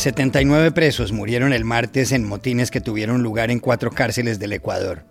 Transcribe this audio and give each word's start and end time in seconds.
79 0.00 0.72
presos 0.72 1.12
murieron 1.12 1.52
el 1.52 1.66
martes 1.66 2.12
en 2.12 2.26
motines 2.26 2.70
que 2.70 2.80
tuvieron 2.80 3.22
lugar 3.22 3.50
en 3.50 3.58
cuatro 3.58 3.90
cárceles 3.90 4.38
del 4.38 4.54
Ecuador. 4.54 5.04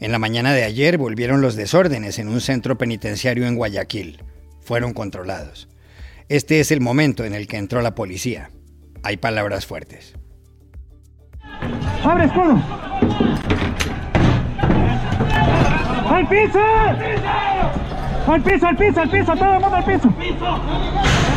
En 0.00 0.10
la 0.10 0.18
mañana 0.18 0.54
de 0.54 0.64
ayer 0.64 0.96
volvieron 0.96 1.42
los 1.42 1.54
desórdenes 1.54 2.18
en 2.18 2.28
un 2.28 2.40
centro 2.40 2.78
penitenciario 2.78 3.46
en 3.46 3.56
Guayaquil. 3.56 4.24
Fueron 4.62 4.94
controlados. 4.94 5.68
Este 6.30 6.60
es 6.60 6.70
el 6.70 6.80
momento 6.80 7.26
en 7.26 7.34
el 7.34 7.46
que 7.46 7.58
entró 7.58 7.82
la 7.82 7.94
policía. 7.94 8.50
Hay 9.02 9.18
palabras 9.18 9.66
fuertes. 9.66 10.14
¡Abre 12.02 12.24
escudo! 12.24 12.58
¡Al 16.08 16.26
piso! 16.26 16.58
¡Al 18.28 18.42
piso, 18.42 18.66
al 18.66 18.76
piso, 18.78 19.00
al 19.02 19.10
piso! 19.10 19.36
¡Todo 19.36 19.54
el 19.54 19.60
mundo 19.60 19.76
al 19.76 19.84
piso! 19.84 21.31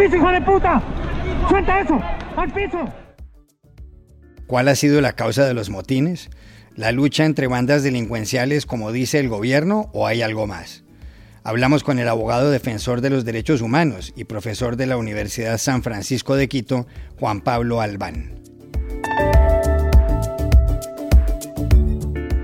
Piso, 0.00 0.16
hijo 0.16 0.30
de 0.30 0.40
puta! 0.40 0.82
¡Suelta 1.48 1.80
eso! 1.80 2.00
¡Al 2.36 2.52
piso! 2.52 2.78
¿Cuál 4.46 4.68
ha 4.68 4.74
sido 4.74 5.00
la 5.00 5.12
causa 5.12 5.44
de 5.44 5.54
los 5.54 5.68
motines? 5.68 6.30
¿La 6.74 6.90
lucha 6.92 7.24
entre 7.24 7.46
bandas 7.46 7.82
delincuenciales 7.82 8.64
como 8.64 8.92
dice 8.92 9.18
el 9.18 9.28
gobierno 9.28 9.90
o 9.92 10.06
hay 10.06 10.22
algo 10.22 10.46
más? 10.46 10.84
Hablamos 11.44 11.84
con 11.84 11.98
el 11.98 12.08
abogado 12.08 12.50
defensor 12.50 13.00
de 13.00 13.10
los 13.10 13.24
derechos 13.24 13.60
humanos 13.60 14.12
y 14.16 14.24
profesor 14.24 14.76
de 14.76 14.86
la 14.86 14.96
Universidad 14.96 15.58
San 15.58 15.82
Francisco 15.82 16.34
de 16.34 16.48
Quito, 16.48 16.86
Juan 17.18 17.42
Pablo 17.42 17.80
Albán. 17.80 18.40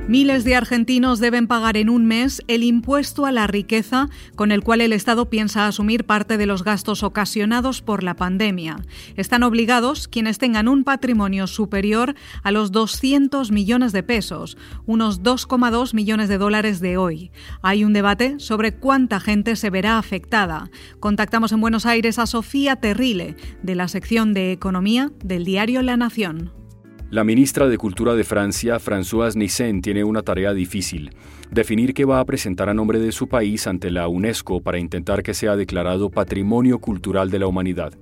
Miles 0.09 0.45
de 0.45 0.55
argentinos 0.55 1.19
deben 1.19 1.49
pagar 1.49 1.77
en 1.77 1.91
un 1.91 2.07
mes 2.07 2.41
el 2.47 2.63
impuesto 2.63 3.27
a 3.27 3.33
la 3.33 3.49
riqueza 3.49 4.09
con 4.37 4.53
el 4.53 4.63
cual 4.63 4.81
el 4.81 4.93
Estado 4.93 5.29
piensa 5.29 5.67
asumir 5.67 6.05
parte 6.05 6.39
de 6.39 6.47
los 6.47 6.63
gastos 6.63 7.03
ocasionados 7.03 7.83
por 7.83 8.05
la 8.05 8.15
pandemia. 8.15 8.77
Están 9.17 9.43
obligados 9.43 10.07
quienes 10.07 10.39
tengan 10.39 10.69
un 10.69 10.85
patrimonio 10.85 11.49
superior 11.49 12.15
a 12.45 12.53
los 12.53 12.71
200 12.71 13.51
millones 13.51 13.91
de 13.91 14.05
pesos, 14.05 14.57
unos 14.87 15.25
2,2 15.25 15.93
millones 15.93 16.29
de 16.29 16.39
dólares 16.39 16.79
de 16.79 16.97
hoy. 16.97 17.33
Hay 17.63 17.83
un 17.83 17.93
debate 17.93 18.37
sobre 18.39 18.77
cuánta 18.77 19.19
gente 19.19 19.57
se 19.57 19.71
verá 19.71 19.99
afectada. 19.99 20.71
Contactamos 21.01 21.51
en 21.51 21.61
Buenos 21.61 21.85
Aires 21.85 22.21
a 22.21 22.27
Sofía 22.27 22.77
Terrile, 22.77 23.35
de 23.65 23.75
la 23.75 23.89
sección 23.89 24.35
de 24.35 24.53
Economía 24.53 25.11
del 25.25 25.45
diario 25.45 25.83
La 25.83 25.97
Nación. 25.97 26.66
La 27.09 27.23
ministra 27.23 27.69
de 27.69 27.79
Cultura 27.79 28.15
de 28.17 28.25
Francia, 28.25 28.81
Françoise 28.81 29.37
Nissen, 29.37 29.81
tiene 29.81 30.03
una 30.03 30.23
tarea 30.23 30.53
difícil, 30.53 31.13
definir 31.53 31.95
qué 31.95 32.05
va 32.05 32.19
a 32.19 32.25
presentar 32.25 32.69
a 32.69 32.75
nombre 32.75 32.99
de 32.99 33.13
su 33.13 33.29
país 33.29 33.69
ante 33.69 33.93
la 33.93 34.09
UNESCO 34.09 34.61
para 34.61 34.81
intentar 34.81 35.23
que 35.23 35.33
sea 35.33 35.55
declarado 35.55 36.11
Patrimonio 36.11 36.81
Cultural 36.81 37.31
de 37.31 37.39
la 37.39 37.47
Humanidad. 37.47 37.93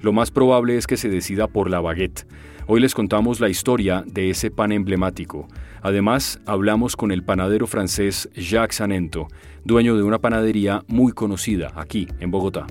Lo 0.00 0.12
más 0.12 0.30
probable 0.30 0.76
es 0.76 0.86
que 0.86 0.96
se 0.96 1.08
decida 1.08 1.48
por 1.48 1.68
la 1.70 1.80
baguette. 1.80 2.24
Hoy 2.68 2.80
les 2.80 2.94
contamos 2.94 3.40
la 3.40 3.48
historia 3.48 4.04
de 4.06 4.30
ese 4.30 4.52
pan 4.52 4.70
emblemático. 4.70 5.48
Además, 5.80 6.40
hablamos 6.46 6.94
con 6.94 7.10
el 7.10 7.24
panadero 7.24 7.66
francés 7.66 8.30
Jacques 8.36 8.76
Sanento, 8.76 9.26
dueño 9.64 9.96
de 9.96 10.04
una 10.04 10.20
panadería 10.20 10.84
muy 10.86 11.10
conocida 11.10 11.72
aquí 11.74 12.06
en 12.20 12.30
Bogotá. 12.30 12.66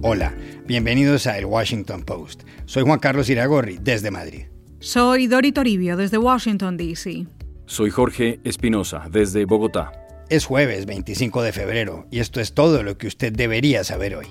Hola. 0.00 0.32
Bienvenidos 0.64 1.26
a 1.26 1.38
El 1.38 1.46
Washington 1.46 2.04
Post. 2.04 2.44
Soy 2.66 2.84
Juan 2.84 3.00
Carlos 3.00 3.28
Iragorri, 3.30 3.78
desde 3.80 4.12
Madrid. 4.12 4.44
Soy 4.78 5.26
Dori 5.26 5.50
Toribio, 5.50 5.96
desde 5.96 6.18
Washington, 6.18 6.76
D.C. 6.76 7.26
Soy 7.66 7.90
Jorge 7.90 8.38
Espinosa, 8.44 9.08
desde 9.10 9.44
Bogotá. 9.44 9.90
Es 10.30 10.44
jueves 10.44 10.86
25 10.86 11.42
de 11.42 11.52
febrero 11.52 12.06
y 12.12 12.20
esto 12.20 12.40
es 12.40 12.54
todo 12.54 12.84
lo 12.84 12.96
que 12.96 13.08
usted 13.08 13.32
debería 13.32 13.82
saber 13.82 14.14
hoy. 14.14 14.26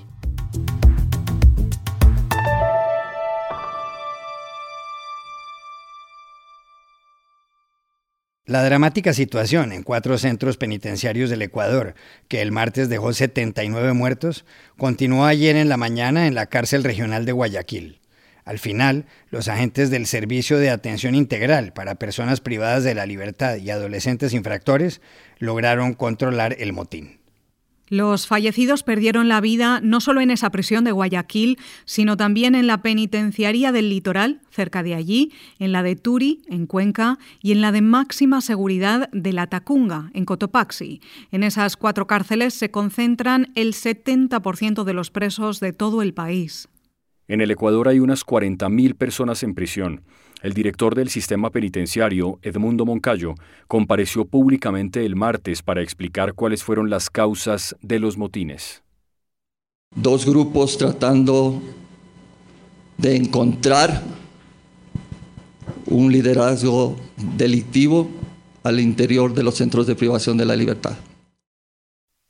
La 8.48 8.64
dramática 8.64 9.12
situación 9.12 9.72
en 9.72 9.82
cuatro 9.82 10.16
centros 10.16 10.56
penitenciarios 10.56 11.28
del 11.28 11.42
Ecuador, 11.42 11.94
que 12.28 12.40
el 12.40 12.50
martes 12.50 12.88
dejó 12.88 13.12
79 13.12 13.92
muertos, 13.92 14.46
continuó 14.78 15.26
ayer 15.26 15.54
en 15.54 15.68
la 15.68 15.76
mañana 15.76 16.26
en 16.26 16.34
la 16.34 16.46
cárcel 16.46 16.82
regional 16.82 17.26
de 17.26 17.32
Guayaquil. 17.32 18.00
Al 18.46 18.58
final, 18.58 19.04
los 19.28 19.48
agentes 19.48 19.90
del 19.90 20.06
Servicio 20.06 20.56
de 20.56 20.70
Atención 20.70 21.14
Integral 21.14 21.74
para 21.74 21.96
Personas 21.96 22.40
Privadas 22.40 22.84
de 22.84 22.94
la 22.94 23.04
Libertad 23.04 23.56
y 23.56 23.68
Adolescentes 23.68 24.32
Infractores 24.32 25.02
lograron 25.38 25.92
controlar 25.92 26.56
el 26.58 26.72
motín. 26.72 27.17
Los 27.88 28.26
fallecidos 28.26 28.82
perdieron 28.82 29.28
la 29.28 29.40
vida 29.40 29.80
no 29.82 30.00
solo 30.00 30.20
en 30.20 30.30
esa 30.30 30.50
prisión 30.50 30.84
de 30.84 30.92
Guayaquil, 30.92 31.58
sino 31.84 32.16
también 32.16 32.54
en 32.54 32.66
la 32.66 32.82
penitenciaría 32.82 33.72
del 33.72 33.90
litoral, 33.90 34.40
cerca 34.50 34.82
de 34.82 34.94
allí, 34.94 35.32
en 35.58 35.72
la 35.72 35.82
de 35.82 35.96
Turi, 35.96 36.42
en 36.48 36.66
Cuenca, 36.66 37.18
y 37.42 37.52
en 37.52 37.60
la 37.60 37.72
de 37.72 37.82
máxima 37.82 38.40
seguridad 38.40 39.08
de 39.12 39.32
la 39.32 39.46
Tacunga, 39.46 40.10
en 40.14 40.24
Cotopaxi. 40.24 41.00
En 41.30 41.42
esas 41.42 41.76
cuatro 41.76 42.06
cárceles 42.06 42.54
se 42.54 42.70
concentran 42.70 43.52
el 43.54 43.74
70% 43.74 44.84
de 44.84 44.94
los 44.94 45.10
presos 45.10 45.60
de 45.60 45.72
todo 45.72 46.02
el 46.02 46.14
país. 46.14 46.68
En 47.28 47.42
el 47.42 47.50
Ecuador 47.50 47.88
hay 47.88 48.00
unas 48.00 48.24
40.000 48.24 48.94
personas 48.94 49.42
en 49.42 49.54
prisión. 49.54 50.02
El 50.40 50.52
director 50.52 50.94
del 50.94 51.08
sistema 51.08 51.50
penitenciario, 51.50 52.38
Edmundo 52.42 52.84
Moncayo, 52.84 53.34
compareció 53.66 54.24
públicamente 54.24 55.04
el 55.04 55.16
martes 55.16 55.62
para 55.62 55.82
explicar 55.82 56.34
cuáles 56.34 56.62
fueron 56.62 56.90
las 56.90 57.10
causas 57.10 57.74
de 57.82 57.98
los 57.98 58.16
motines. 58.16 58.82
Dos 59.96 60.26
grupos 60.26 60.78
tratando 60.78 61.60
de 62.98 63.16
encontrar 63.16 64.02
un 65.86 66.12
liderazgo 66.12 66.96
delictivo 67.36 68.08
al 68.62 68.78
interior 68.78 69.34
de 69.34 69.42
los 69.42 69.56
centros 69.56 69.86
de 69.86 69.96
privación 69.96 70.36
de 70.36 70.44
la 70.44 70.54
libertad. 70.54 70.96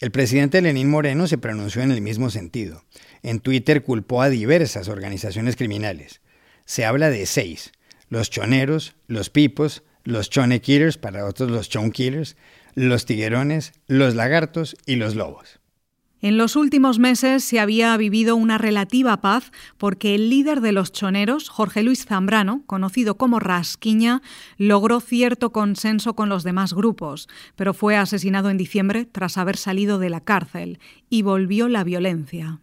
El 0.01 0.13
presidente 0.13 0.63
Lenín 0.63 0.89
Moreno 0.89 1.27
se 1.27 1.39
pronunció 1.39 1.83
en 1.83 1.91
el 1.91 2.01
mismo 2.01 2.31
sentido. 2.31 2.85
En 3.23 3.41
Twitter 3.41 3.83
culpó 3.83 4.23
a 4.23 4.29
diversas 4.29 4.89
organizaciones 4.89 5.57
criminales. 5.57 6.21
Se 6.65 6.85
habla 6.85 7.11
de 7.11 7.27
seis, 7.27 7.73
los 8.09 8.31
choneros, 8.31 8.95
los 9.07 9.31
pipos, 9.31 9.83
los 10.05 10.31
chone 10.31 10.61
killers, 10.61 10.99
para 10.99 11.27
otros 11.27 11.51
los 11.51 11.69
chon 11.69 11.91
killers, 11.91 12.37
los 12.75 13.07
tiguerones, 13.07 13.73
los 13.87 14.15
lagartos 14.15 14.77
y 14.87 14.97
los 14.97 15.15
lobos. 15.15 15.61
En 16.21 16.37
los 16.37 16.57
últimos 16.57 16.99
meses 16.99 17.45
se 17.45 17.61
había 17.61 17.97
vivido 17.97 18.35
una 18.35 18.59
relativa 18.59 19.21
paz 19.21 19.53
porque 19.77 20.17
el 20.17 20.31
líder 20.31 20.61
de 20.61 20.73
los 20.73 20.91
choneros, 20.91 21.49
Jorge 21.49 21.85
Luis 21.85 22.07
Zambrano, 22.07 22.65
conocido 22.67 23.17
como 23.17 23.39
Rasquiña, 23.39 24.21
logró 24.57 24.99
cierto 24.99 25.53
consenso 25.53 26.17
con 26.17 26.29
los 26.29 26.43
demás 26.43 26.75
grupos, 26.75 27.29
pero 27.55 27.73
fue 27.73 27.97
asesinado 27.97 28.51
en 28.51 28.57
diciembre 28.57 29.07
tras 29.07 29.39
haber 29.39 29.57
salido 29.57 30.01
de 30.01 30.11
la 30.11 30.21
cárcel 30.21 30.81
y 31.09 31.23
volvió 31.23 31.69
la 31.69 31.85
violencia. 31.85 32.59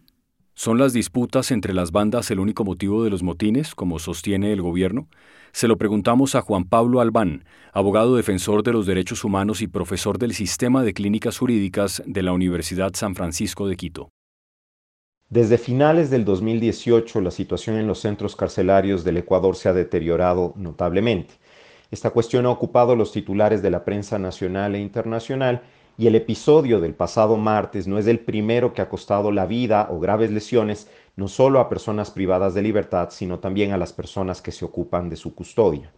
¿Son 0.58 0.78
las 0.78 0.94
disputas 0.94 1.50
entre 1.50 1.74
las 1.74 1.92
bandas 1.92 2.30
el 2.30 2.40
único 2.40 2.64
motivo 2.64 3.04
de 3.04 3.10
los 3.10 3.22
motines, 3.22 3.74
como 3.74 3.98
sostiene 3.98 4.54
el 4.54 4.62
gobierno? 4.62 5.06
Se 5.52 5.68
lo 5.68 5.76
preguntamos 5.76 6.34
a 6.34 6.40
Juan 6.40 6.64
Pablo 6.64 7.02
Albán, 7.02 7.44
abogado 7.74 8.16
defensor 8.16 8.62
de 8.62 8.72
los 8.72 8.86
derechos 8.86 9.22
humanos 9.22 9.60
y 9.60 9.66
profesor 9.66 10.16
del 10.16 10.32
Sistema 10.32 10.82
de 10.82 10.94
Clínicas 10.94 11.36
Jurídicas 11.36 12.02
de 12.06 12.22
la 12.22 12.32
Universidad 12.32 12.94
San 12.94 13.14
Francisco 13.14 13.68
de 13.68 13.76
Quito. 13.76 14.08
Desde 15.28 15.58
finales 15.58 16.08
del 16.08 16.24
2018, 16.24 17.20
la 17.20 17.30
situación 17.30 17.76
en 17.76 17.86
los 17.86 17.98
centros 17.98 18.34
carcelarios 18.34 19.04
del 19.04 19.18
Ecuador 19.18 19.56
se 19.56 19.68
ha 19.68 19.74
deteriorado 19.74 20.54
notablemente. 20.56 21.34
Esta 21.90 22.08
cuestión 22.08 22.46
ha 22.46 22.50
ocupado 22.50 22.96
los 22.96 23.12
titulares 23.12 23.60
de 23.60 23.70
la 23.70 23.84
prensa 23.84 24.18
nacional 24.18 24.74
e 24.74 24.80
internacional 24.80 25.64
y 25.98 26.06
el 26.06 26.14
episodio 26.14 26.80
del 26.80 26.94
pasado 26.94 27.36
martes 27.36 27.86
no 27.86 27.98
es 27.98 28.06
el 28.06 28.20
primero 28.20 28.74
que 28.74 28.82
ha 28.82 28.88
costado 28.88 29.32
la 29.32 29.46
vida 29.46 29.88
o 29.90 29.98
graves 29.98 30.30
lesiones 30.30 30.88
no 31.16 31.28
solo 31.28 31.60
a 31.60 31.68
personas 31.68 32.10
privadas 32.10 32.52
de 32.52 32.62
libertad, 32.62 33.08
sino 33.10 33.38
también 33.38 33.72
a 33.72 33.78
las 33.78 33.92
personas 33.92 34.42
que 34.42 34.52
se 34.52 34.64
ocupan 34.64 35.08
de 35.08 35.16
su 35.16 35.34
custodia. 35.34 35.90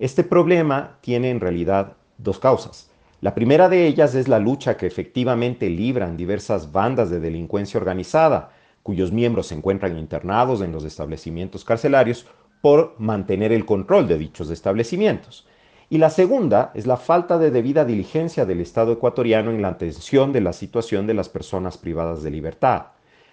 Este 0.00 0.24
problema 0.24 0.98
tiene 1.00 1.30
en 1.30 1.38
realidad 1.38 1.92
dos 2.18 2.40
causas. 2.40 2.90
La 3.20 3.34
primera 3.34 3.68
de 3.68 3.86
ellas 3.86 4.14
es 4.14 4.26
la 4.28 4.38
lucha 4.38 4.76
que 4.76 4.86
efectivamente 4.86 5.68
libran 5.68 6.16
diversas 6.16 6.72
bandas 6.72 7.10
de 7.10 7.20
delincuencia 7.20 7.78
organizada, 7.78 8.50
cuyos 8.82 9.12
miembros 9.12 9.48
se 9.48 9.54
encuentran 9.54 9.98
internados 9.98 10.62
en 10.62 10.72
los 10.72 10.84
establecimientos 10.84 11.64
carcelarios 11.64 12.26
por 12.62 12.96
mantener 12.98 13.52
el 13.52 13.66
control 13.66 14.08
de 14.08 14.18
dichos 14.18 14.50
establecimientos. 14.50 15.46
Y 15.92 15.98
la 15.98 16.08
segunda 16.08 16.70
es 16.74 16.86
la 16.86 16.96
falta 16.96 17.36
de 17.36 17.50
debida 17.50 17.84
diligencia 17.84 18.46
del 18.46 18.60
Estado 18.60 18.92
ecuatoriano 18.92 19.50
en 19.50 19.60
la 19.60 19.70
atención 19.70 20.32
de 20.32 20.40
la 20.40 20.52
situación 20.52 21.08
de 21.08 21.14
las 21.14 21.28
personas 21.28 21.76
privadas 21.78 22.22
de 22.22 22.30
libertad. 22.30 22.92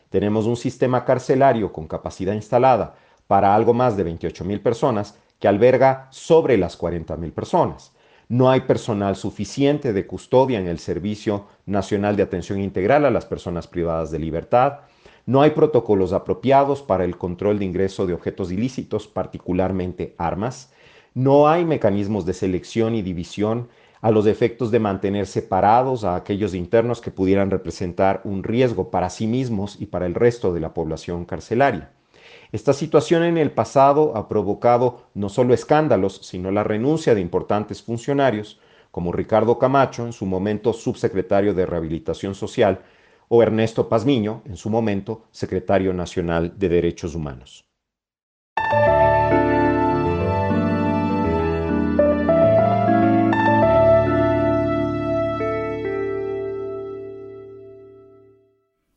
Tenemos 0.10 0.48
un 0.48 0.58
sistema 0.58 1.06
carcelario 1.06 1.72
con 1.72 1.88
capacidad 1.88 2.34
instalada 2.34 2.96
para 3.28 3.54
algo 3.54 3.76
más 3.76 3.96
de 3.96 4.06
28 4.06 4.44
mil 4.44 4.60
personas 4.60 5.20
que 5.40 5.48
alberga 5.48 6.08
sobre 6.10 6.58
las 6.58 6.78
40 6.78 7.16
mil 7.18 7.32
personas. 7.32 7.94
No 8.28 8.50
hay 8.50 8.62
personal 8.62 9.16
suficiente 9.16 9.94
de 9.94 10.08
custodia 10.08 10.58
en 10.58 10.68
el 10.68 10.80
Servicio 10.80 11.46
Nacional 11.68 12.16
de 12.16 12.24
Atención 12.24 12.60
Integral 12.60 13.06
a 13.06 13.12
las 13.12 13.28
Personas 13.28 13.68
Privadas 13.68 14.10
de 14.10 14.18
Libertad. 14.18 14.80
No 15.28 15.44
hay 15.44 15.52
protocolos 15.52 16.12
apropiados 16.12 16.82
para 16.82 17.06
el 17.06 17.20
control 17.20 17.60
de 17.60 17.66
ingreso 17.66 18.08
de 18.08 18.16
objetos 18.16 18.52
ilícitos, 18.52 19.08
particularmente 19.08 20.16
armas. 20.18 20.72
No 21.18 21.48
hay 21.48 21.66
mecanismos 21.66 22.28
de 22.28 22.34
selección 22.36 22.94
y 22.94 23.02
división 23.02 23.70
a 24.02 24.12
los 24.12 24.28
efectos 24.28 24.70
de 24.70 24.80
mantener 24.80 25.26
separados 25.26 26.04
a 26.04 26.16
aquellos 26.16 26.54
internos 26.54 27.02
que 27.02 27.10
pudieran 27.10 27.50
representar 27.50 28.22
un 28.24 28.44
riesgo 28.44 28.92
para 28.92 29.10
sí 29.10 29.26
mismos 29.26 29.82
y 29.82 29.88
para 29.88 30.06
el 30.06 30.14
resto 30.14 30.54
de 30.54 30.60
la 30.60 30.76
población 30.76 31.26
carcelaria. 31.26 31.90
Esta 32.52 32.72
situación 32.72 33.24
en 33.24 33.40
el 33.40 33.50
pasado 33.50 34.16
ha 34.16 34.28
provocado 34.28 35.08
no 35.16 35.30
solo 35.30 35.56
escándalos, 35.56 36.20
sino 36.22 36.52
la 36.52 36.64
renuncia 36.64 37.16
de 37.16 37.22
importantes 37.22 37.82
funcionarios, 37.82 38.60
como 38.92 39.12
Ricardo 39.12 39.58
Camacho, 39.58 40.06
en 40.06 40.14
su 40.14 40.28
momento 40.28 40.72
subsecretario 40.72 41.56
de 41.56 41.66
Rehabilitación 41.66 42.36
Social, 42.36 42.82
o 43.28 43.42
Ernesto 43.42 43.90
Pazmiño, 43.90 44.44
en 44.46 44.56
su 44.56 44.70
momento 44.70 45.24
secretario 45.32 45.94
nacional 45.94 46.54
de 46.60 46.70
Derechos 46.70 47.16
Humanos. 47.16 47.66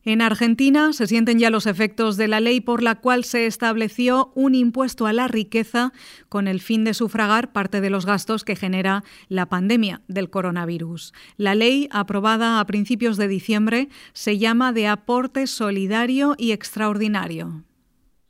En 0.02 0.22
Argentina 0.22 0.94
se 0.94 1.06
sienten 1.06 1.38
ya 1.38 1.50
los 1.50 1.66
efectos 1.66 2.16
de 2.16 2.26
la 2.26 2.40
ley 2.40 2.62
por 2.62 2.82
la 2.82 2.94
cual 2.94 3.22
se 3.24 3.44
estableció 3.44 4.32
un 4.34 4.54
impuesto 4.54 5.06
a 5.06 5.12
la 5.12 5.28
riqueza 5.28 5.92
con 6.30 6.48
el 6.48 6.60
fin 6.60 6.84
de 6.84 6.94
sufragar 6.94 7.52
parte 7.52 7.82
de 7.82 7.90
los 7.90 8.06
gastos 8.06 8.42
que 8.42 8.56
genera 8.56 9.04
la 9.28 9.46
pandemia 9.50 10.00
del 10.08 10.30
coronavirus. 10.30 11.12
La 11.36 11.54
ley, 11.54 11.88
aprobada 11.92 12.60
a 12.60 12.66
principios 12.66 13.18
de 13.18 13.28
diciembre, 13.28 13.88
se 14.14 14.38
llama 14.38 14.72
de 14.72 14.86
aporte 14.86 15.46
solidario 15.46 16.34
y 16.38 16.52
extraordinario. 16.52 17.62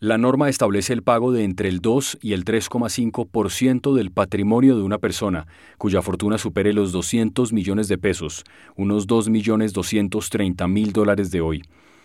La 0.02 0.17
norma 0.17 0.49
establece 0.49 0.94
el 0.94 1.02
pago 1.02 1.31
de 1.31 1.44
entre 1.44 1.69
el 1.69 1.81
2 1.81 2.20
y 2.23 2.32
el 2.32 2.47
3,5% 2.47 3.94
del 3.94 4.11
patrimonio 4.11 4.75
de 4.75 4.82
una 4.82 4.97
persona 4.97 5.47
cuya 5.76 6.00
fortuna 6.00 6.38
supere 6.38 6.73
los 6.73 6.91
200 6.93 7.52
millones 7.52 7.87
de 7.87 7.99
pesos, 7.99 8.44
unos 8.76 9.06
2.230.000 9.06 10.93
dólares 10.93 11.31
de 11.31 11.43
hoy. 11.43 11.62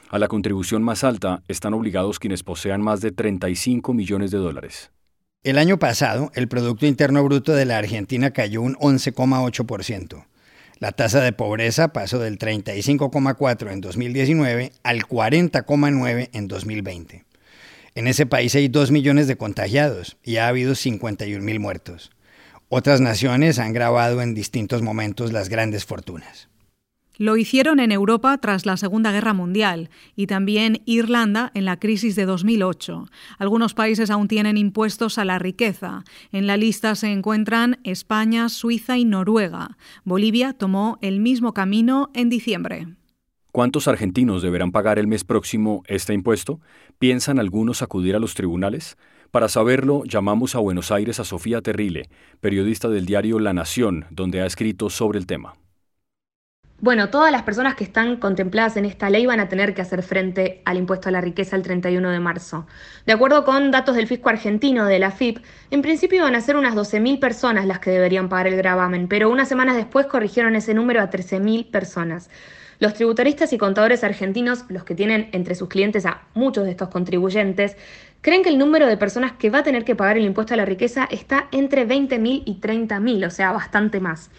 A 0.09 0.19
la 0.19 0.27
contribución 0.27 0.83
más 0.83 1.06
alta 1.06 1.42
están 1.47 1.74
obligados 1.74 2.19
quienes 2.19 2.44
posean 2.44 2.81
más 2.81 3.00
de 3.00 3.13
35 3.13 3.94
millones 3.94 4.30
de 4.31 4.39
dólares. 4.39 4.91
El 5.44 5.57
año 5.57 5.80
pasado, 5.80 6.33
el 6.36 6.50
Producto 6.50 6.86
Interno 6.86 7.24
Bruto 7.24 7.53
de 7.53 7.63
la 7.63 7.77
Argentina 7.77 8.31
cayó 8.31 8.62
un 8.62 8.75
11,8%. 8.75 10.25
La 10.80 10.91
tasa 10.91 11.21
de 11.21 11.31
pobreza 11.31 11.94
pasó 11.94 12.19
del 12.19 12.39
35,4 12.39 13.71
en 13.71 13.80
2019 13.80 14.74
al 14.83 15.03
40,9 15.03 16.30
en 16.33 16.48
2020. 16.50 17.24
En 17.95 18.07
ese 18.07 18.25
país 18.25 18.53
hay 18.56 18.68
2 18.68 18.92
millones 18.92 19.27
de 19.27 19.38
contagiados 19.38 20.18
y 20.21 20.36
ha 20.36 20.50
habido 20.50 20.75
51 20.75 21.42
mil 21.42 21.62
muertos. 21.62 22.12
Otras 22.68 23.00
naciones 23.00 23.57
han 23.57 23.71
grabado 23.71 24.21
en 24.21 24.33
distintos 24.33 24.81
momentos 24.81 25.31
las 25.31 25.47
grandes 25.47 25.86
fortunas. 25.86 26.50
Lo 27.18 27.38
hicieron 27.38 27.80
en 27.80 27.94
Europa 27.94 28.38
tras 28.39 28.65
la 28.65 28.75
Segunda 28.75 29.13
Guerra 29.13 29.33
Mundial 29.33 29.89
y 30.18 30.27
también 30.27 30.81
Irlanda 30.83 31.51
en 31.53 31.63
la 31.63 31.80
crisis 31.80 32.18
de 32.18 32.25
2008. 32.25 33.07
Algunos 33.38 33.74
países 33.74 34.09
aún 34.09 34.27
tienen 34.27 34.57
impuestos 34.57 35.18
a 35.18 35.24
la 35.24 35.39
riqueza. 35.39 36.03
En 36.33 36.48
la 36.48 36.57
lista 36.57 36.95
se 36.95 37.07
encuentran 37.07 37.80
España, 37.86 38.50
Suiza 38.50 38.98
y 38.98 39.06
Noruega. 39.06 39.77
Bolivia 40.03 40.51
tomó 40.51 40.98
el 41.01 41.21
mismo 41.21 41.53
camino 41.53 42.09
en 42.13 42.27
diciembre. 42.27 42.88
¿Cuántos 43.55 43.87
argentinos 43.87 44.41
deberán 44.41 44.73
pagar 44.73 44.99
el 44.99 45.07
mes 45.07 45.23
próximo 45.23 45.83
este 45.87 46.13
impuesto? 46.13 46.59
¿Piensan 46.99 47.39
algunos 47.39 47.81
acudir 47.81 48.13
a 48.13 48.19
los 48.19 48.35
tribunales? 48.35 48.97
Para 49.31 49.47
saberlo, 49.47 50.03
llamamos 50.03 50.55
a 50.55 50.59
Buenos 50.59 50.91
Aires 50.91 51.21
a 51.21 51.23
Sofía 51.23 51.61
Terrile, 51.61 52.09
periodista 52.41 52.89
del 52.89 53.05
diario 53.05 53.39
La 53.39 53.53
Nación, 53.53 54.07
donde 54.09 54.41
ha 54.41 54.45
escrito 54.45 54.89
sobre 54.89 55.19
el 55.19 55.25
tema. 55.25 55.53
Bueno, 56.81 57.09
todas 57.09 57.31
las 57.31 57.43
personas 57.43 57.75
que 57.75 57.85
están 57.85 58.17
contempladas 58.17 58.75
en 58.75 58.83
esta 58.83 59.09
ley 59.09 59.25
van 59.25 59.39
a 59.39 59.47
tener 59.47 59.73
que 59.73 59.81
hacer 59.81 60.03
frente 60.03 60.61
al 60.65 60.75
impuesto 60.75 61.07
a 61.07 61.13
la 61.13 61.21
riqueza 61.21 61.55
el 61.55 61.61
31 61.61 62.09
de 62.09 62.19
marzo. 62.19 62.67
De 63.05 63.13
acuerdo 63.13 63.45
con 63.45 63.71
datos 63.71 63.95
del 63.95 64.07
fisco 64.07 64.27
argentino 64.27 64.85
de 64.85 64.99
la 64.99 65.11
FIP, 65.11 65.37
en 65.71 65.81
principio 65.81 66.17
iban 66.17 66.35
a 66.35 66.41
ser 66.41 66.57
unas 66.57 66.75
12.000 66.75 67.21
personas 67.21 67.65
las 67.65 67.79
que 67.79 67.91
deberían 67.91 68.27
pagar 68.27 68.47
el 68.47 68.57
gravamen, 68.57 69.07
pero 69.07 69.29
unas 69.29 69.47
semanas 69.47 69.77
después 69.77 70.07
corrigieron 70.07 70.57
ese 70.57 70.73
número 70.73 70.99
a 70.99 71.09
13.000 71.09 71.71
personas. 71.71 72.29
Los 72.80 72.94
tributaristas 72.94 73.54
y 73.54 73.57
contadores 73.57 74.04
argentinos, 74.04 74.66
los 74.69 74.83
que 74.83 74.95
tienen 74.95 75.30
entre 75.31 75.56
sus 75.56 75.69
clientes 75.69 76.06
a 76.06 76.24
muchos 76.33 76.66
de 76.66 76.72
estos 76.72 76.89
contribuyentes, 76.89 77.77
creen 78.22 78.44
que 78.44 78.50
el 78.50 78.57
número 78.57 78.88
de 78.88 78.98
personas 78.98 79.33
que 79.33 79.50
va 79.50 79.60
a 79.60 79.63
tener 79.63 79.86
que 79.86 79.95
pagar 79.95 80.18
el 80.18 80.25
impuesto 80.25 80.54
a 80.54 80.57
la 80.57 80.66
riqueza 80.66 81.07
está 81.10 81.48
entre 81.51 81.88
20.000 81.88 82.44
y 82.45 82.60
30.000, 82.60 83.27
o 83.27 83.30
sea, 83.30 83.51
bastante 83.51 84.00
más. 84.00 84.30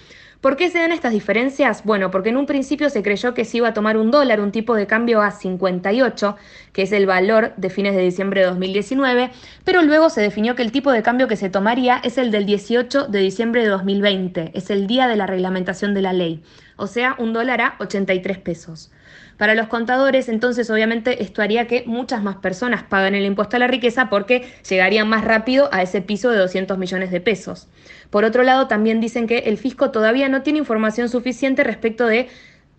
¿Por 0.40 0.56
qué 0.56 0.70
se 0.70 0.78
dan 0.78 0.92
estas 0.92 1.12
diferencias? 1.12 1.82
Bueno, 1.84 2.10
porque 2.10 2.28
en 2.28 2.36
un 2.36 2.46
principio 2.46 2.90
se 2.90 3.02
creyó 3.02 3.34
que 3.34 3.44
se 3.44 3.56
iba 3.56 3.68
a 3.68 3.74
tomar 3.74 3.96
un 3.96 4.10
dólar, 4.10 4.40
un 4.40 4.52
tipo 4.52 4.74
de 4.74 4.86
cambio 4.86 5.22
a 5.22 5.30
58, 5.30 6.36
que 6.72 6.82
es 6.82 6.92
el 6.92 7.06
valor 7.06 7.52
de 7.56 7.70
fines 7.70 7.94
de 7.94 8.02
diciembre 8.02 8.40
de 8.42 8.46
2019, 8.48 9.30
pero 9.64 9.82
luego 9.82 10.10
se 10.10 10.20
definió 10.20 10.54
que 10.54 10.62
el 10.62 10.72
tipo 10.72 10.92
de 10.92 11.02
cambio 11.02 11.28
que 11.28 11.36
se 11.36 11.50
tomaría 11.50 12.00
es 12.04 12.18
el 12.18 12.30
del 12.30 12.46
18 12.46 13.08
de 13.08 13.18
diciembre 13.18 13.62
de 13.62 13.68
2020, 13.68 14.52
es 14.54 14.70
el 14.70 14.86
día 14.86 15.08
de 15.08 15.16
la 15.16 15.26
reglamentación 15.26 15.94
de 15.94 16.02
la 16.02 16.12
ley 16.12 16.42
o 16.76 16.86
sea, 16.86 17.16
un 17.18 17.32
dólar 17.32 17.60
a 17.60 17.76
83 17.80 18.38
pesos. 18.38 18.90
Para 19.36 19.54
los 19.54 19.68
contadores, 19.68 20.28
entonces, 20.28 20.70
obviamente, 20.70 21.22
esto 21.22 21.42
haría 21.42 21.66
que 21.66 21.84
muchas 21.86 22.22
más 22.22 22.36
personas 22.36 22.84
paguen 22.84 23.14
el 23.14 23.24
impuesto 23.24 23.56
a 23.56 23.58
la 23.58 23.66
riqueza 23.66 24.08
porque 24.08 24.46
llegarían 24.68 25.08
más 25.08 25.24
rápido 25.24 25.68
a 25.72 25.82
ese 25.82 26.00
piso 26.00 26.30
de 26.30 26.38
200 26.38 26.78
millones 26.78 27.10
de 27.10 27.20
pesos. 27.20 27.68
Por 28.10 28.24
otro 28.24 28.42
lado, 28.42 28.66
también 28.66 29.00
dicen 29.00 29.26
que 29.26 29.38
el 29.40 29.58
fisco 29.58 29.90
todavía 29.90 30.28
no 30.28 30.42
tiene 30.42 30.58
información 30.58 31.08
suficiente 31.08 31.64
respecto 31.64 32.06
de 32.06 32.28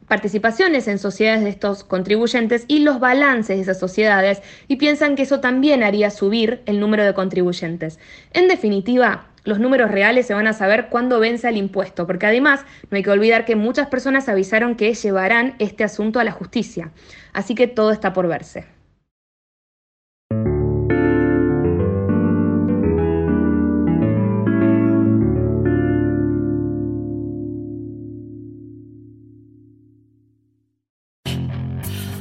participaciones 0.07 0.87
en 0.87 0.99
sociedades 0.99 1.43
de 1.43 1.49
estos 1.49 1.83
contribuyentes 1.83 2.65
y 2.67 2.79
los 2.79 2.99
balances 2.99 3.57
de 3.57 3.61
esas 3.61 3.79
sociedades 3.79 4.41
y 4.67 4.77
piensan 4.77 5.15
que 5.15 5.23
eso 5.23 5.41
también 5.41 5.83
haría 5.83 6.09
subir 6.09 6.61
el 6.65 6.79
número 6.79 7.03
de 7.03 7.13
contribuyentes. 7.13 7.99
En 8.31 8.47
definitiva, 8.47 9.27
los 9.47 9.59
números 9.59 9.89
reales 9.89 10.27
se 10.27 10.33
van 10.33 10.45
a 10.45 10.51
saber 10.51 10.89
cuándo 10.89 11.21
vence 11.21 11.47
el 11.47 11.55
impuesto, 11.55 12.05
porque 12.05 12.25
además 12.25 12.65
no 12.91 12.97
hay 12.97 13.03
que 13.03 13.11
olvidar 13.11 13.45
que 13.45 13.55
muchas 13.55 13.87
personas 13.87 14.27
avisaron 14.27 14.75
que 14.75 14.93
llevarán 14.93 15.55
este 15.59 15.85
asunto 15.85 16.19
a 16.19 16.25
la 16.25 16.33
justicia. 16.33 16.91
Así 17.31 17.55
que 17.55 17.67
todo 17.67 17.91
está 17.91 18.11
por 18.11 18.27
verse. 18.27 18.65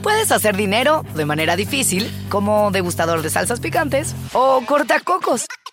Puedes 0.00 0.30
hacer 0.30 0.56
dinero 0.56 1.04
de 1.16 1.24
manera 1.24 1.56
difícil, 1.56 2.08
como 2.28 2.70
degustador 2.70 3.22
de 3.22 3.30
salsas 3.30 3.58
picantes, 3.58 4.14
o 4.32 4.62
cortacocos, 4.64 5.46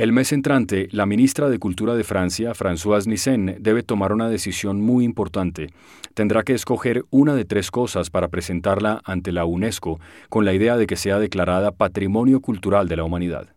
El 0.00 0.12
mes 0.12 0.32
entrante, 0.32 0.88
la 0.92 1.04
ministra 1.04 1.50
de 1.50 1.58
Cultura 1.58 1.94
de 1.94 2.04
Francia, 2.04 2.54
Françoise 2.54 3.06
Nissen, 3.06 3.58
debe 3.60 3.82
tomar 3.82 4.14
una 4.14 4.30
decisión 4.30 4.80
muy 4.80 5.04
importante. 5.04 5.66
Tendrá 6.14 6.42
que 6.42 6.54
escoger 6.54 7.04
una 7.10 7.34
de 7.34 7.44
tres 7.44 7.70
cosas 7.70 8.08
para 8.08 8.28
presentarla 8.28 9.02
ante 9.04 9.30
la 9.30 9.44
UNESCO, 9.44 10.00
con 10.30 10.46
la 10.46 10.54
idea 10.54 10.78
de 10.78 10.86
que 10.86 10.96
sea 10.96 11.18
declarada 11.18 11.72
Patrimonio 11.72 12.40
Cultural 12.40 12.88
de 12.88 12.96
la 12.96 13.04
Humanidad. 13.04 13.54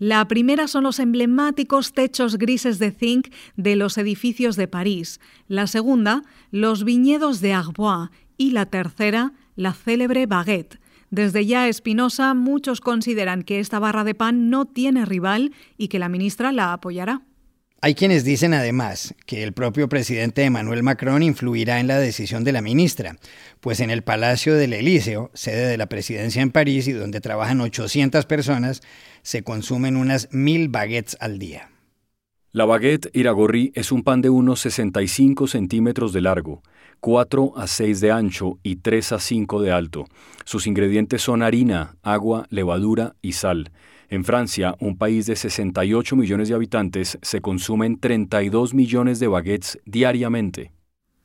La 0.00 0.26
primera 0.26 0.66
son 0.66 0.82
los 0.82 0.98
emblemáticos 0.98 1.92
techos 1.92 2.38
grises 2.38 2.80
de 2.80 2.90
zinc 2.90 3.28
de 3.54 3.76
los 3.76 3.96
edificios 3.96 4.56
de 4.56 4.66
París. 4.66 5.20
La 5.46 5.68
segunda, 5.68 6.24
los 6.50 6.82
viñedos 6.82 7.40
de 7.40 7.52
Arbois. 7.52 8.10
Y 8.36 8.50
la 8.50 8.66
tercera, 8.66 9.32
la 9.54 9.72
célebre 9.72 10.26
baguette. 10.26 10.80
Desde 11.14 11.46
ya 11.46 11.68
Espinosa, 11.68 12.34
muchos 12.34 12.80
consideran 12.80 13.44
que 13.44 13.60
esta 13.60 13.78
barra 13.78 14.02
de 14.02 14.16
pan 14.16 14.50
no 14.50 14.64
tiene 14.64 15.04
rival 15.04 15.52
y 15.78 15.86
que 15.86 16.00
la 16.00 16.08
ministra 16.08 16.50
la 16.50 16.72
apoyará. 16.72 17.22
Hay 17.80 17.94
quienes 17.94 18.24
dicen 18.24 18.52
además 18.52 19.14
que 19.24 19.44
el 19.44 19.52
propio 19.52 19.88
presidente 19.88 20.42
Emmanuel 20.42 20.82
Macron 20.82 21.22
influirá 21.22 21.78
en 21.78 21.86
la 21.86 22.00
decisión 22.00 22.42
de 22.42 22.50
la 22.50 22.62
ministra, 22.62 23.16
pues 23.60 23.78
en 23.78 23.90
el 23.90 24.02
Palacio 24.02 24.56
del 24.56 24.72
Elíseo, 24.72 25.30
sede 25.34 25.68
de 25.68 25.76
la 25.76 25.86
presidencia 25.86 26.42
en 26.42 26.50
París 26.50 26.88
y 26.88 26.92
donde 26.92 27.20
trabajan 27.20 27.60
800 27.60 28.26
personas, 28.26 28.82
se 29.22 29.44
consumen 29.44 29.96
unas 29.96 30.28
mil 30.32 30.68
baguettes 30.68 31.16
al 31.20 31.38
día. 31.38 31.70
La 32.54 32.66
baguette 32.66 33.10
iragorri 33.14 33.72
es 33.74 33.90
un 33.90 34.04
pan 34.04 34.22
de 34.22 34.30
unos 34.30 34.60
65 34.60 35.48
centímetros 35.48 36.12
de 36.12 36.20
largo, 36.20 36.62
4 37.00 37.54
a 37.56 37.66
6 37.66 38.00
de 38.00 38.12
ancho 38.12 38.60
y 38.62 38.76
3 38.76 39.10
a 39.10 39.18
5 39.18 39.60
de 39.60 39.72
alto. 39.72 40.04
Sus 40.44 40.68
ingredientes 40.68 41.20
son 41.20 41.42
harina, 41.42 41.96
agua, 42.04 42.46
levadura 42.50 43.16
y 43.22 43.32
sal. 43.32 43.72
En 44.08 44.22
Francia, 44.22 44.76
un 44.78 44.96
país 44.96 45.26
de 45.26 45.34
68 45.34 46.14
millones 46.14 46.48
de 46.48 46.54
habitantes, 46.54 47.18
se 47.22 47.40
consumen 47.40 47.98
32 47.98 48.72
millones 48.72 49.18
de 49.18 49.26
baguettes 49.26 49.80
diariamente. 49.84 50.70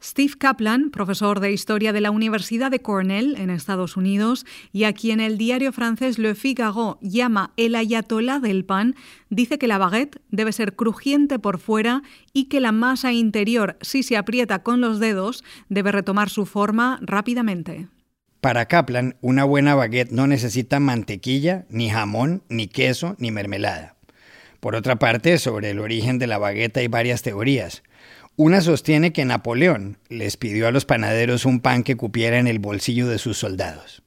Steve 0.01 0.33
Kaplan, 0.37 0.91
profesor 0.91 1.41
de 1.41 1.51
historia 1.51 1.91
de 1.91 1.99
la 1.99 2.11
Universidad 2.11 2.71
de 2.71 2.79
Cornell 2.79 3.35
en 3.37 3.49
Estados 3.49 3.97
Unidos 3.97 4.45
y 4.71 4.85
a 4.85 4.93
quien 4.93 5.19
el 5.19 5.37
diario 5.37 5.73
francés 5.73 6.17
Le 6.17 6.35
Figaro 6.35 6.97
llama 7.01 7.51
el 7.57 7.75
ayatolá 7.75 8.39
del 8.39 8.63
pan, 8.63 8.95
dice 9.29 9.57
que 9.57 9.67
la 9.67 9.77
baguette 9.77 10.21
debe 10.29 10.53
ser 10.53 10.75
crujiente 10.75 11.37
por 11.37 11.59
fuera 11.59 12.01
y 12.31 12.45
que 12.45 12.61
la 12.61 12.71
masa 12.71 13.11
interior, 13.11 13.77
si 13.81 14.03
se 14.03 14.15
aprieta 14.15 14.63
con 14.63 14.79
los 14.79 14.99
dedos, 14.99 15.43
debe 15.67 15.91
retomar 15.91 16.29
su 16.29 16.45
forma 16.45 16.99
rápidamente. 17.01 17.87
Para 18.39 18.67
Kaplan, 18.67 19.17
una 19.19 19.43
buena 19.43 19.75
baguette 19.75 20.11
no 20.11 20.27
necesita 20.27 20.79
mantequilla, 20.79 21.65
ni 21.69 21.89
jamón, 21.89 22.41
ni 22.47 22.67
queso, 22.67 23.17
ni 23.19 23.31
mermelada. 23.31 23.97
Por 24.61 24.75
otra 24.75 24.95
parte, 24.95 25.37
sobre 25.39 25.71
el 25.71 25.79
origen 25.79 26.19
de 26.19 26.27
la 26.27 26.37
baguette 26.37 26.77
hay 26.77 26.87
varias 26.87 27.21
teorías. 27.21 27.83
Una 28.41 28.61
sostiene 28.61 29.11
que 29.11 29.25
Napoleón 29.25 29.97
les 30.07 30.37
pidió 30.37 30.65
a 30.69 30.71
los 30.71 30.85
panaderos 30.85 31.43
un 31.43 31.59
pan 31.59 31.83
que 31.83 31.97
cupiera 31.97 32.39
en 32.39 32.47
el 32.47 32.59
bolsillo 32.59 33.05
de 33.09 33.17
sus 33.17 33.37
soldados. 33.37 34.01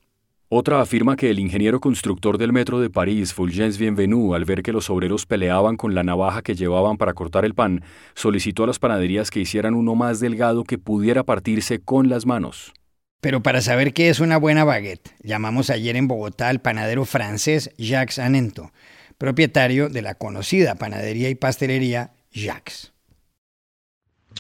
Otra 0.49 0.81
afirma 0.81 1.17
que 1.17 1.29
el 1.29 1.39
ingeniero 1.39 1.81
constructor 1.81 2.39
del 2.39 2.51
metro 2.51 2.81
de 2.81 2.89
París, 2.89 3.35
Fulgence 3.35 3.79
Bienvenu, 3.79 4.33
al 4.33 4.47
ver 4.47 4.63
que 4.63 4.73
los 4.73 4.89
obreros 4.89 5.27
peleaban 5.27 5.77
con 5.77 5.95
la 5.95 6.03
navaja 6.03 6.41
que 6.41 6.55
llevaban 6.55 6.97
para 6.97 7.13
cortar 7.13 7.45
el 7.45 7.53
pan, 7.53 7.85
solicitó 8.15 8.65
a 8.65 8.69
las 8.69 8.79
panaderías 8.79 9.31
que 9.31 9.41
hicieran 9.41 9.75
uno 9.75 9.97
más 9.97 10.19
delgado 10.19 10.65
que 10.65 10.79
pudiera 10.79 11.25
partirse 11.25 11.81
con 11.81 12.09
las 12.09 12.25
manos. 12.25 12.73
Pero 13.21 13.43
para 13.43 13.61
saber 13.61 13.93
qué 13.93 14.09
es 14.09 14.19
una 14.19 14.39
buena 14.39 14.65
baguette, 14.65 15.15
llamamos 15.23 15.69
ayer 15.69 15.95
en 15.95 16.09
Bogotá 16.09 16.49
al 16.49 16.63
panadero 16.63 17.05
francés 17.05 17.69
Jacques 17.77 18.19
Anento, 18.19 18.73
propietario 19.19 19.91
de 19.91 20.01
la 20.01 20.15
conocida 20.15 20.77
panadería 20.77 21.29
y 21.29 21.35
pastelería 21.35 22.15
Jacques. 22.33 22.92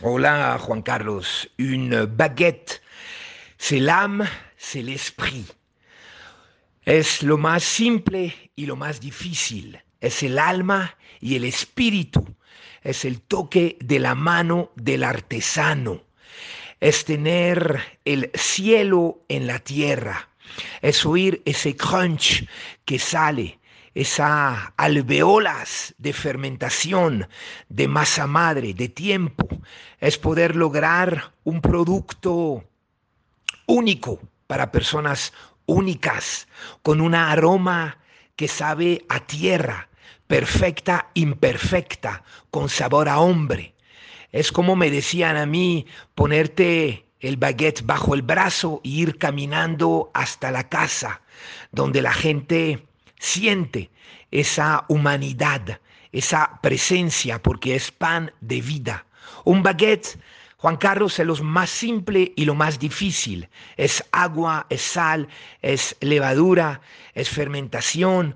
Hola 0.00 0.58
Juan 0.58 0.82
Carlos, 0.82 1.46
une 1.58 2.06
baguette, 2.06 2.82
c'est 3.58 3.78
l'âme, 3.78 4.26
c'est 4.56 4.82
l'esprit. 4.82 5.46
Es 6.87 7.22
lo 7.22 7.37
más 7.37 7.62
simple 7.62 8.32
y 8.56 8.66
lo 8.66 8.75
más 8.75 8.99
difícil. 8.99 9.80
Es 10.00 10.22
el 10.22 10.38
alma 10.38 10.96
y 11.20 11.37
el 11.37 11.44
espíritu. 11.44 12.25
Es 12.82 13.04
el 13.04 13.20
toque 13.20 13.76
de 13.80 14.00
la 14.00 14.14
mano 14.14 14.72
del 14.75 15.04
artesano. 15.04 16.02
Es 16.80 17.04
tener 17.04 17.80
el 18.04 18.30
cielo 18.34 19.22
en 19.28 19.46
la 19.46 19.61
tierra. 19.61 20.28
Es 20.80 21.06
oír 21.06 21.42
ese 21.44 21.76
crunch 21.76 22.49
que 22.84 22.99
sale 22.99 23.61
esa 23.94 24.72
alveolas 24.76 25.94
de 25.99 26.12
fermentación, 26.12 27.28
de 27.68 27.88
masa 27.88 28.26
madre, 28.26 28.75
de 28.75 28.88
tiempo, 28.88 29.49
es 30.00 30.18
poder 30.18 30.56
lograr 30.56 31.32
un 31.44 31.61
producto 31.61 32.64
único 33.66 34.20
para 34.46 34.72
personas 34.72 35.32
únicas, 35.66 36.49
con 36.82 37.00
un 37.00 37.14
aroma 37.14 37.99
que 38.37 38.49
sabe 38.49 39.04
a 39.08 39.20
tierra, 39.20 39.88
perfecta, 40.26 41.11
imperfecta, 41.14 42.25
con 42.50 42.68
sabor 42.68 43.08
a 43.08 43.20
hombre. 43.20 43.75
Es 44.32 44.50
como 44.50 44.76
me 44.76 44.90
decían 44.90 45.37
a 45.37 45.46
mí, 45.46 45.87
ponerte 46.14 47.06
el 47.20 47.37
baguette 47.37 47.84
bajo 47.84 48.14
el 48.14 48.22
brazo 48.22 48.80
e 48.84 48.88
ir 48.88 49.18
caminando 49.18 50.11
hasta 50.14 50.50
la 50.50 50.68
casa, 50.68 51.20
donde 51.70 52.02
la 52.02 52.12
gente 52.12 52.87
siente 53.22 53.88
esa 54.32 54.84
humanidad, 54.88 55.80
esa 56.10 56.58
presencia, 56.60 57.40
porque 57.40 57.76
es 57.76 57.92
pan 57.92 58.32
de 58.40 58.60
vida. 58.60 59.06
Un 59.44 59.62
baguette, 59.62 60.18
Juan 60.56 60.76
Carlos, 60.76 61.18
es 61.20 61.26
lo 61.26 61.36
más 61.36 61.70
simple 61.70 62.32
y 62.34 62.44
lo 62.44 62.56
más 62.56 62.80
difícil. 62.80 63.48
Es 63.76 64.04
agua, 64.10 64.66
es 64.70 64.82
sal, 64.82 65.28
es 65.60 65.96
levadura, 66.00 66.80
es 67.14 67.28
fermentación, 67.28 68.34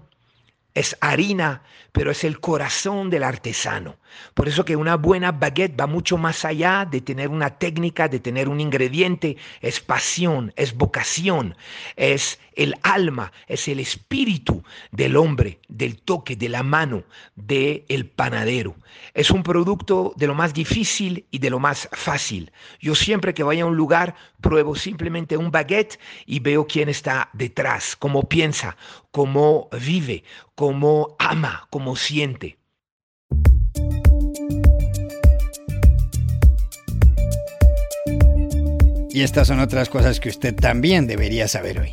es 0.75 0.97
harina, 1.01 1.63
pero 1.97 2.11
es 2.11 2.25
el 2.25 2.41
corazón 2.41 3.09
del 3.09 3.23
artesano. 3.23 3.97
Por 4.35 4.49
eso 4.49 4.67
que 4.67 4.77
una 4.77 4.97
buena 4.97 5.33
baguette 5.33 5.81
va 5.81 5.87
mucho 5.87 6.19
más 6.19 6.45
allá 6.45 6.85
de 6.85 7.01
tener 7.01 7.31
una 7.31 7.59
técnica, 7.59 8.07
de 8.07 8.21
tener 8.21 8.51
un 8.51 8.61
ingrediente, 8.61 9.39
es 9.63 9.81
pasión, 9.81 10.53
es 10.57 10.75
vocación, 10.75 11.57
es 11.97 12.39
el 12.55 12.75
alma, 12.83 13.33
es 13.47 13.67
el 13.69 13.81
espíritu 13.81 14.63
del 14.91 15.17
hombre, 15.17 15.61
del 15.69 15.99
toque, 15.99 16.37
de 16.37 16.51
la 16.51 16.63
mano 16.63 17.05
del 17.35 17.85
el 17.89 18.07
panadero. 18.07 18.77
Es 19.15 19.31
un 19.31 19.43
producto 19.43 20.13
de 20.17 20.27
lo 20.27 20.35
más 20.35 20.53
difícil 20.53 21.27
y 21.31 21.39
de 21.39 21.51
lo 21.51 21.59
más 21.59 21.89
fácil. 21.93 22.53
Yo 22.81 22.95
siempre 22.95 23.35
que 23.35 23.43
vaya 23.43 23.65
a 23.65 23.67
un 23.67 23.77
lugar 23.77 24.15
pruebo 24.41 24.75
simplemente 24.75 25.37
un 25.37 25.51
baguette 25.51 25.99
y 26.27 26.41
veo 26.41 26.67
quién 26.67 26.89
está 26.89 27.29
detrás, 27.33 27.97
cómo 27.97 28.29
piensa, 28.29 28.77
cómo 29.11 29.69
vive, 29.81 30.25
cómo 30.55 31.17
ama, 31.19 31.67
cómo 31.71 31.86
siente. 31.95 32.59
Y 39.17 39.23
estas 39.23 39.49
son 39.49 39.61
otras 39.61 39.89
cosas 39.89 40.21
que 40.21 40.29
usted 40.29 40.55
también 40.55 41.07
debería 41.07 41.49
saber 41.49 41.81
hoy. 41.81 41.93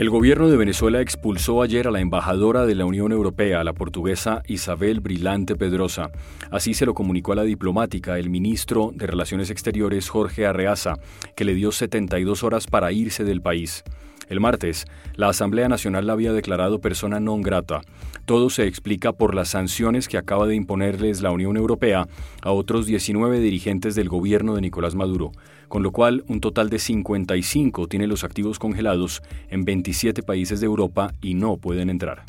El 0.00 0.08
gobierno 0.08 0.48
de 0.48 0.56
Venezuela 0.56 1.02
expulsó 1.02 1.60
ayer 1.60 1.86
a 1.86 1.90
la 1.90 2.00
embajadora 2.00 2.64
de 2.64 2.74
la 2.74 2.86
Unión 2.86 3.12
Europea, 3.12 3.62
la 3.62 3.74
portuguesa 3.74 4.42
Isabel 4.46 5.00
Brilante 5.00 5.56
Pedrosa. 5.56 6.10
Así 6.50 6.72
se 6.72 6.86
lo 6.86 6.94
comunicó 6.94 7.32
a 7.32 7.36
la 7.36 7.42
diplomática 7.42 8.18
el 8.18 8.30
ministro 8.30 8.92
de 8.94 9.06
Relaciones 9.06 9.50
Exteriores 9.50 10.08
Jorge 10.08 10.46
Arreaza, 10.46 10.94
que 11.36 11.44
le 11.44 11.52
dio 11.52 11.70
72 11.70 12.42
horas 12.42 12.66
para 12.66 12.92
irse 12.92 13.24
del 13.24 13.42
país. 13.42 13.84
El 14.30 14.38
martes, 14.38 14.86
la 15.16 15.28
Asamblea 15.28 15.68
Nacional 15.68 16.06
la 16.06 16.12
había 16.12 16.32
declarado 16.32 16.80
persona 16.80 17.18
non 17.18 17.42
grata. 17.42 17.82
Todo 18.26 18.48
se 18.48 18.62
explica 18.64 19.10
por 19.12 19.34
las 19.34 19.48
sanciones 19.48 20.06
que 20.06 20.18
acaba 20.18 20.46
de 20.46 20.54
imponerles 20.54 21.20
la 21.20 21.32
Unión 21.32 21.56
Europea 21.56 22.06
a 22.40 22.52
otros 22.52 22.86
19 22.86 23.40
dirigentes 23.40 23.96
del 23.96 24.08
gobierno 24.08 24.54
de 24.54 24.60
Nicolás 24.60 24.94
Maduro, 24.94 25.32
con 25.66 25.82
lo 25.82 25.90
cual 25.90 26.22
un 26.28 26.40
total 26.40 26.70
de 26.70 26.78
55 26.78 27.88
tiene 27.88 28.06
los 28.06 28.22
activos 28.22 28.60
congelados 28.60 29.20
en 29.48 29.64
27 29.64 30.22
países 30.22 30.60
de 30.60 30.66
Europa 30.66 31.12
y 31.20 31.34
no 31.34 31.56
pueden 31.56 31.90
entrar. 31.90 32.24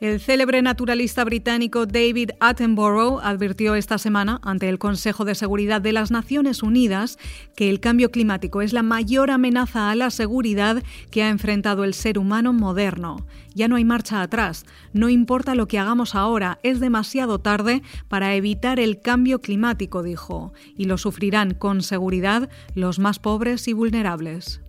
El 0.00 0.18
célebre 0.18 0.60
naturalista 0.60 1.24
británico 1.24 1.86
David 1.86 2.32
Attenborough 2.40 3.20
advirtió 3.22 3.76
esta 3.76 3.96
semana 3.96 4.40
ante 4.42 4.68
el 4.68 4.80
Consejo 4.80 5.24
de 5.24 5.36
Seguridad 5.36 5.80
de 5.80 5.92
las 5.92 6.10
Naciones 6.10 6.64
Unidas 6.64 7.16
que 7.54 7.70
el 7.70 7.78
cambio 7.78 8.10
climático 8.10 8.60
es 8.60 8.72
la 8.72 8.82
mayor 8.82 9.30
amenaza 9.30 9.90
a 9.90 9.94
la 9.94 10.10
seguridad 10.10 10.82
que 11.12 11.22
ha 11.22 11.28
enfrentado 11.28 11.84
el 11.84 11.94
ser 11.94 12.18
humano 12.18 12.52
moderno. 12.52 13.24
Ya 13.54 13.68
no 13.68 13.76
hay 13.76 13.84
marcha 13.84 14.20
atrás. 14.20 14.66
No 14.92 15.08
importa 15.08 15.54
lo 15.54 15.68
que 15.68 15.78
hagamos 15.78 16.16
ahora, 16.16 16.58
es 16.64 16.80
demasiado 16.80 17.38
tarde 17.38 17.82
para 18.08 18.34
evitar 18.34 18.80
el 18.80 19.00
cambio 19.00 19.40
climático, 19.40 20.02
dijo, 20.02 20.52
y 20.76 20.86
lo 20.86 20.98
sufrirán 20.98 21.54
con 21.54 21.82
seguridad 21.82 22.50
los 22.74 22.98
más 22.98 23.20
pobres 23.20 23.68
y 23.68 23.72
vulnerables. 23.74 24.60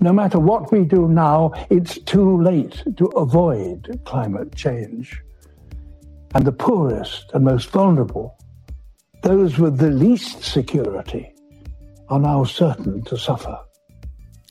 No 0.00 0.12
matter 0.12 0.38
what 0.38 0.70
we 0.70 0.84
do 0.84 1.08
now, 1.08 1.52
it's 1.70 1.98
too 1.98 2.40
late 2.40 2.84
to 2.96 3.06
avoid 3.06 4.00
climate 4.04 4.54
change. 4.54 5.22
And 6.34 6.46
the 6.46 6.52
poorest 6.52 7.32
and 7.34 7.44
most 7.44 7.70
vulnerable, 7.70 8.38
those 9.22 9.58
with 9.58 9.78
the 9.78 9.90
least 9.90 10.44
security, 10.44 11.34
are 12.08 12.20
now 12.20 12.44
certain 12.44 13.02
to 13.02 13.18
suffer. 13.18 13.58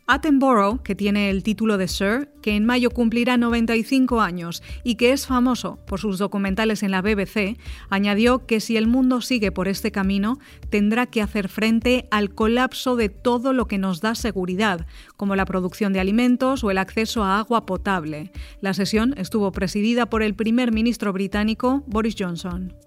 Attenborough, 0.09 0.81
que 0.83 0.95
tiene 0.95 1.29
el 1.29 1.43
título 1.43 1.77
de 1.77 1.89
Sir, 1.89 2.29
que 2.41 2.55
en 2.55 2.65
mayo 2.65 2.91
cumplirá 2.91 3.35
95 3.35 4.21
años 4.21 4.63
y 4.85 4.95
que 4.95 5.11
es 5.11 5.27
famoso 5.27 5.79
por 5.85 5.99
sus 5.99 6.17
documentales 6.17 6.81
en 6.81 6.91
la 6.91 7.01
BBC, 7.01 7.57
añadió 7.89 8.45
que 8.45 8.61
si 8.61 8.77
el 8.77 8.87
mundo 8.87 9.19
sigue 9.19 9.51
por 9.51 9.67
este 9.67 9.91
camino, 9.91 10.39
tendrá 10.69 11.07
que 11.07 11.21
hacer 11.21 11.49
frente 11.49 12.07
al 12.09 12.33
colapso 12.33 12.95
de 12.95 13.09
todo 13.09 13.51
lo 13.51 13.67
que 13.67 13.77
nos 13.77 13.99
da 13.99 14.15
seguridad, 14.15 14.87
como 15.17 15.35
la 15.35 15.43
producción 15.43 15.91
de 15.91 15.99
alimentos 15.99 16.63
o 16.63 16.71
el 16.71 16.77
acceso 16.77 17.25
a 17.25 17.37
agua 17.37 17.65
potable. 17.65 18.31
La 18.61 18.73
sesión 18.73 19.13
estuvo 19.17 19.51
presidida 19.51 20.09
por 20.09 20.23
el 20.23 20.35
primer 20.35 20.71
ministro 20.71 21.11
británico 21.11 21.83
Boris 21.85 22.15
Johnson. 22.17 22.86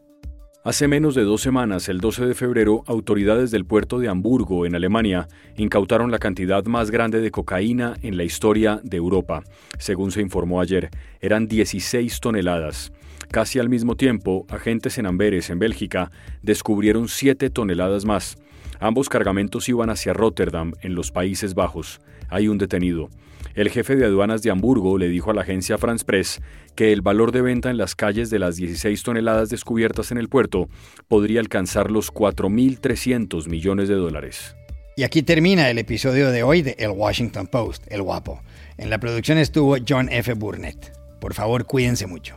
Hace 0.63 0.89
menos 0.89 1.15
de 1.15 1.23
dos 1.25 1.41
semanas, 1.41 1.89
el 1.89 2.01
12 2.01 2.27
de 2.27 2.35
febrero, 2.35 2.85
autoridades 2.87 3.51
del 3.51 3.65
puerto 3.65 3.99
de 3.99 4.09
Hamburgo, 4.09 4.67
en 4.67 4.75
Alemania, 4.75 5.27
incautaron 5.57 6.11
la 6.11 6.19
cantidad 6.19 6.63
más 6.67 6.91
grande 6.91 7.23
de 7.23 7.31
cocaína 7.31 7.95
en 8.03 8.19
la 8.19 8.25
historia 8.25 8.79
de 8.85 8.99
Europa. 8.99 9.43
Según 9.79 10.13
se 10.13 10.21
informó 10.21 10.61
ayer, 10.61 10.91
eran 11.23 11.49
16 11.49 12.21
toneladas. 12.21 12.93
Casi 13.31 13.59
al 13.59 13.71
mismo 13.71 13.97
tiempo, 13.97 14.45
agentes 14.51 14.99
en 14.99 15.07
Amberes, 15.07 15.49
en 15.49 15.59
Bélgica, 15.59 16.11
descubrieron 16.43 17.09
7 17.09 17.49
toneladas 17.49 18.05
más. 18.05 18.37
Ambos 18.81 19.09
cargamentos 19.09 19.67
iban 19.71 19.89
hacia 19.89 20.13
Rotterdam, 20.13 20.75
en 20.83 20.95
los 20.95 21.11
Países 21.11 21.55
Bajos. 21.55 22.03
Hay 22.29 22.49
un 22.49 22.59
detenido. 22.59 23.09
El 23.55 23.71
jefe 23.71 23.97
de 23.97 24.05
aduanas 24.05 24.43
de 24.43 24.51
Hamburgo 24.51 24.97
le 24.99 25.09
dijo 25.09 25.31
a 25.31 25.35
la 25.35 25.43
agencia 25.43 25.79
France 25.79 26.05
Press 26.05 26.41
que 26.75 26.93
el 26.93 27.03
valor 27.03 27.33
de 27.33 27.43
venta 27.43 27.71
en 27.71 27.77
las 27.77 27.95
calles 27.95 28.31
de 28.31 28.39
las 28.39 28.57
16 28.57 29.03
toneladas 29.03 29.51
descubiertas 29.51 30.13
en 30.13 30.19
el 30.19 30.29
puerto 30.29 30.69
podría 31.09 31.41
alcanzar 31.41 31.91
los 31.91 32.13
4.300 32.13 33.49
millones 33.49 33.89
de 33.89 33.97
dólares. 33.97 34.57
Y 34.97 35.03
aquí 35.03 35.23
termina 35.23 35.71
el 35.71 35.79
episodio 35.79 36.31
de 36.31 36.43
hoy 36.43 36.63
de 36.63 36.77
El 36.79 36.91
Washington 36.91 37.47
Post, 37.47 37.85
El 37.89 38.03
Guapo. 38.03 38.43
En 38.77 38.91
la 38.91 38.99
producción 38.99 39.39
estuvo 39.39 39.77
John 39.87 40.09
F. 40.11 40.35
Burnett. 40.35 40.93
Por 41.21 41.35
favor, 41.35 41.65
cuídense 41.67 42.07
mucho. 42.07 42.37